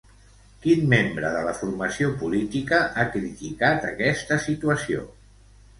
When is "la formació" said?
1.49-2.09